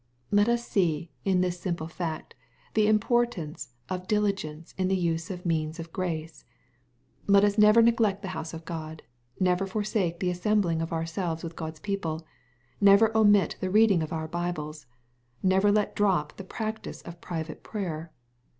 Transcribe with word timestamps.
Let 0.31 0.49
us 0.49 0.67
see, 0.67 1.11
in 1.25 1.41
this 1.41 1.59
simple 1.59 1.87
fact, 1.87 2.33
the 2.73 2.87
importance 2.87 3.75
of 3.87 4.07
dili 4.07 4.31
gence 4.33 4.73
in 4.75 4.87
the 4.87 4.95
use 4.95 5.29
of 5.29 5.45
means 5.45 5.79
of 5.79 5.93
grace. 5.93 6.43
Let 7.27 7.43
us 7.43 7.55
never 7.55 7.83
neglect 7.83 8.23
the 8.23 8.29
house 8.33 8.51
of 8.51 8.65
God,— 8.65 9.03
^never 9.39 9.69
forsake 9.69 10.19
the 10.19 10.31
assembling 10.31 10.81
of 10.81 10.91
ourselves 10.91 11.43
with 11.43 11.55
God's 11.55 11.81
people,— 11.81 12.25
^never 12.83 13.13
omit 13.13 13.57
the 13.59 13.69
reading 13.69 14.01
of 14.01 14.11
our 14.11 14.27
Bibles— 14.27 14.87
^never 15.45 15.71
let 15.71 15.95
drop 15.95 16.35
the 16.35 16.43
practice 16.43 17.03
of 17.03 17.21
private 17.21 17.61
prayer. 17.61 18.11